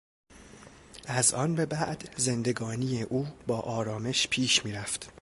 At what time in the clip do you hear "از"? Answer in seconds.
1.07-1.33